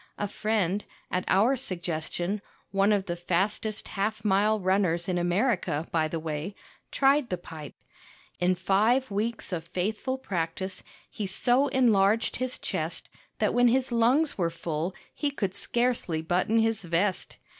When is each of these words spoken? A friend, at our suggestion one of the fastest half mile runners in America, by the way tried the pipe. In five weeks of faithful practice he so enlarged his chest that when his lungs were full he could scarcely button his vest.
A 0.17 0.27
friend, 0.27 0.83
at 1.11 1.25
our 1.27 1.55
suggestion 1.55 2.41
one 2.71 2.91
of 2.91 3.05
the 3.05 3.15
fastest 3.15 3.89
half 3.89 4.25
mile 4.25 4.59
runners 4.59 5.07
in 5.07 5.19
America, 5.19 5.87
by 5.91 6.07
the 6.07 6.19
way 6.19 6.55
tried 6.89 7.29
the 7.29 7.37
pipe. 7.37 7.75
In 8.39 8.55
five 8.55 9.11
weeks 9.11 9.53
of 9.53 9.63
faithful 9.63 10.17
practice 10.17 10.81
he 11.07 11.27
so 11.27 11.67
enlarged 11.67 12.37
his 12.37 12.57
chest 12.57 13.09
that 13.37 13.53
when 13.53 13.67
his 13.67 13.91
lungs 13.91 14.39
were 14.39 14.49
full 14.49 14.95
he 15.13 15.29
could 15.29 15.53
scarcely 15.53 16.23
button 16.23 16.57
his 16.57 16.83
vest. 16.83 17.37